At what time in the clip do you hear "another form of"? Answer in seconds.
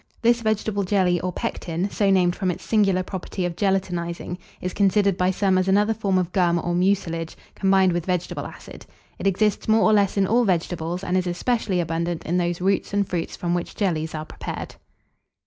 5.67-6.31